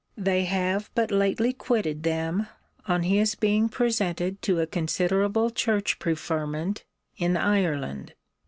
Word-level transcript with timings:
They 0.17 0.45
have 0.45 0.89
but 0.95 1.11
lately 1.11 1.53
quitted 1.53 2.01
them, 2.01 2.47
on 2.87 3.03
his 3.03 3.35
being 3.35 3.69
presented 3.69 4.41
to 4.41 4.59
a 4.59 4.65
considerable 4.65 5.51
church 5.51 5.99
preferment 5.99 6.83
in 7.17 7.37
Ireland. 7.37 8.15